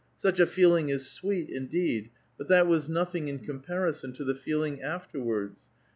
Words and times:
Such 0.17 0.39
a 0.39 0.47
feeling 0.47 0.89
is 0.89 1.11
sweet, 1.11 1.51
in 1.51 1.67
deed; 1.67 2.09
but 2.35 2.47
that 2.47 2.65
was 2.65 2.89
nothing 2.89 3.27
in 3.27 3.37
comparison 3.37 4.13
to 4.13 4.23
the 4.23 4.33
feeling 4.33 4.81
afterwards. 4.81 5.59